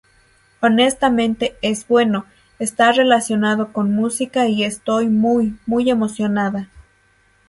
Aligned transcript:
Honestamente, 0.63 1.57
es 1.61 1.87
bueno, 1.87 2.25
está 2.57 2.91
relacionado 2.91 3.71
con 3.71 3.91
música 3.93 4.47
y 4.47 4.63
estoy 4.63 5.07
muy, 5.09 5.59
muy 5.67 5.91
emocionada. 5.91 6.69